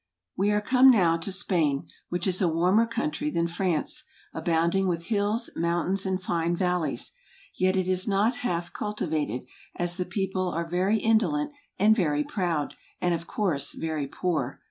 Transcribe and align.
We 0.35 0.49
are 0.49 0.61
come 0.61 0.89
now 0.89 1.17
to 1.17 1.31
Spain, 1.31 1.85
which 2.09 2.25
is 2.25 2.41
a 2.41 2.47
warmer 2.47 2.87
country 2.87 3.29
than 3.29 3.45
France; 3.47 4.03
abounding 4.33 4.87
with 4.87 5.03
hills, 5.09 5.51
mountains, 5.55 6.07
and 6.07 6.19
fine 6.19 6.55
valleys. 6.55 7.11
Yet 7.53 7.75
it 7.75 7.87
is 7.87 8.07
not 8.07 8.37
half 8.37 8.73
cultivated; 8.73 9.43
as 9.75 9.97
the 9.97 10.05
people 10.05 10.49
are 10.49 10.67
very 10.67 10.97
indolent, 10.97 11.51
and 11.77 11.95
very 11.95 12.23
proud, 12.23 12.75
and 12.99 13.13
of 13.13 13.27
course 13.27 13.73
very 13.75 14.07
poor. 14.07 14.59